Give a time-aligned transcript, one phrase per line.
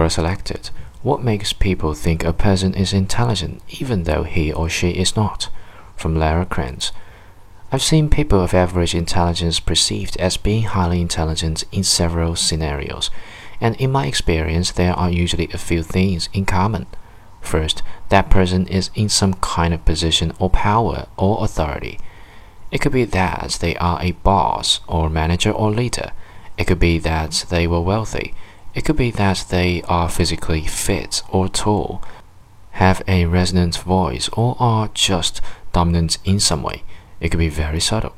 [0.00, 0.70] Quora selected.
[1.02, 5.50] What makes people think a person is intelligent even though he or she is not?
[5.94, 6.90] From Lara Krantz.
[7.70, 13.10] I've seen people of average intelligence perceived as being highly intelligent in several scenarios,
[13.60, 16.86] and in my experience, there are usually a few things in common.
[17.42, 22.00] First, that person is in some kind of position or power or authority.
[22.70, 26.12] It could be that they are a boss or manager or leader.
[26.56, 28.34] It could be that they were wealthy.
[28.74, 32.02] It could be that they are physically fit or tall,
[32.72, 35.40] have a resonant voice, or are just
[35.72, 36.84] dominant in some way.
[37.20, 38.14] It could be very subtle.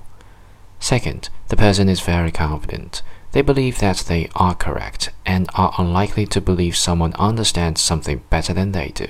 [0.78, 3.02] Second, the person is very confident.
[3.33, 8.53] They believe that they are correct and are unlikely to believe someone understands something better
[8.53, 9.09] than they do.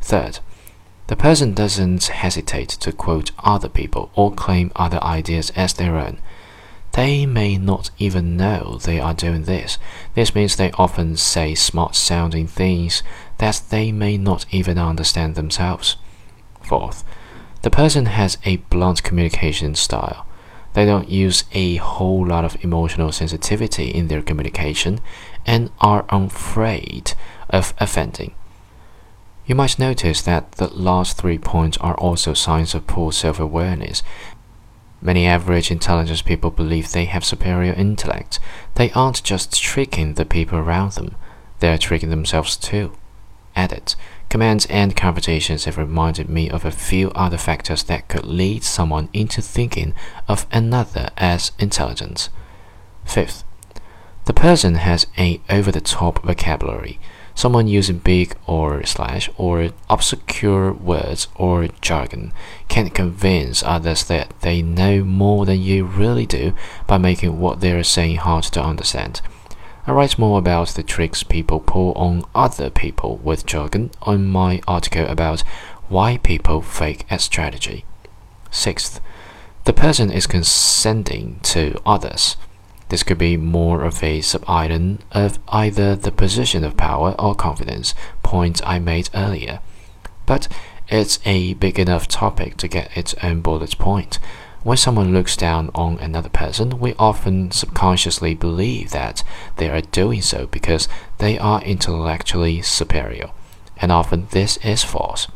[0.00, 0.40] Third,
[1.06, 6.18] the person doesn't hesitate to quote other people or claim other ideas as their own.
[6.96, 9.76] They may not even know they are doing this.
[10.14, 13.02] This means they often say smart sounding things
[13.36, 15.96] that they may not even understand themselves.
[16.62, 17.04] Fourth,
[17.60, 20.26] the person has a blunt communication style.
[20.72, 25.00] They don't use a whole lot of emotional sensitivity in their communication
[25.44, 27.12] and are afraid
[27.50, 28.34] of offending.
[29.44, 34.02] You might notice that the last three points are also signs of poor self awareness.
[35.00, 38.40] Many average intelligence people believe they have superior intellect.
[38.74, 41.14] They aren't just tricking the people around them,
[41.60, 42.92] they're tricking themselves too.
[43.54, 43.94] Added,
[44.28, 49.08] Commands and conversations have reminded me of a few other factors that could lead someone
[49.12, 49.94] into thinking
[50.26, 52.28] of another as intelligent.
[53.04, 53.44] Fifth,
[54.24, 56.98] the person has a over-the-top vocabulary.
[57.36, 62.32] Someone using big or slash or obscure words or jargon
[62.68, 66.54] can convince others that they know more than you really do
[66.86, 69.20] by making what they are saying hard to understand.
[69.86, 74.62] I write more about the tricks people pull on other people with jargon on my
[74.66, 75.42] article about
[75.88, 77.84] why people fake a strategy.
[78.50, 78.98] Sixth,
[79.64, 82.38] the person is consenting to others.
[82.88, 87.94] This could be more of a sub-item of either the position of power or confidence
[88.22, 89.58] point I made earlier.
[90.24, 90.48] But
[90.88, 94.20] it's a big enough topic to get its own bullet point.
[94.62, 99.22] When someone looks down on another person, we often subconsciously believe that
[99.56, 103.30] they are doing so because they are intellectually superior,
[103.76, 105.28] and often this is false.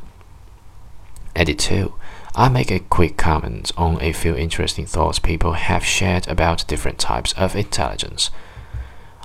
[1.41, 1.95] Edit 2.
[2.37, 6.99] I make a quick comment on a few interesting thoughts people have shared about different
[6.99, 8.31] types of intelligence.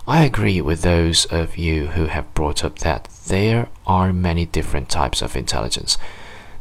[0.07, 4.87] I agree with those of you who have brought up that there are many different
[4.87, 5.97] types of intelligence.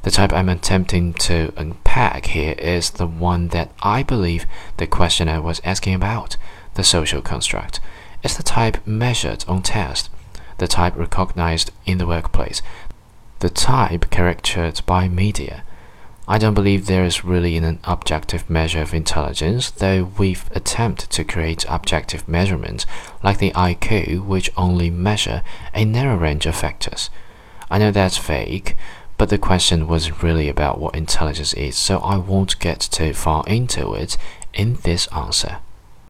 [0.03, 4.47] The type I'm attempting to unpack here is the one that I believe
[4.79, 6.37] the questioner was asking about
[6.75, 7.79] the social construct.
[8.25, 10.11] It's the type measured on test,
[10.59, 12.61] the type recognized in the workplace,
[13.41, 15.65] the type characterized by media.
[16.27, 21.25] I don't believe there is really an objective measure of intelligence, though we've attempted to
[21.25, 22.87] create objective measurements
[23.23, 25.43] like the IQ, which only measure
[25.75, 27.11] a narrow range of factors.
[27.71, 28.75] I know that's vague,
[29.19, 33.45] but the question was really about what intelligence is, so I won't get too far
[33.47, 34.17] into it
[34.55, 35.59] in this answer.